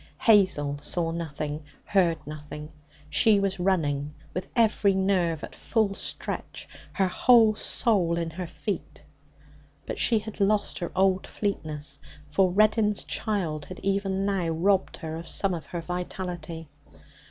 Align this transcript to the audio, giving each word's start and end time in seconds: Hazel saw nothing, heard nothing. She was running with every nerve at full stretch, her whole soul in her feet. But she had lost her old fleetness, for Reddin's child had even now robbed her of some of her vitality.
Hazel 0.19 0.79
saw 0.81 1.11
nothing, 1.11 1.63
heard 1.85 2.17
nothing. 2.25 2.73
She 3.07 3.39
was 3.39 3.59
running 3.59 4.15
with 4.33 4.47
every 4.55 4.95
nerve 4.95 5.43
at 5.43 5.53
full 5.53 5.93
stretch, 5.93 6.67
her 6.93 7.05
whole 7.07 7.53
soul 7.53 8.17
in 8.17 8.31
her 8.31 8.47
feet. 8.47 9.03
But 9.85 9.99
she 9.99 10.17
had 10.17 10.39
lost 10.39 10.79
her 10.79 10.91
old 10.95 11.27
fleetness, 11.27 11.99
for 12.27 12.49
Reddin's 12.49 13.03
child 13.03 13.65
had 13.65 13.77
even 13.81 14.25
now 14.25 14.47
robbed 14.47 14.97
her 14.97 15.15
of 15.17 15.29
some 15.29 15.53
of 15.53 15.67
her 15.67 15.81
vitality. 15.81 16.67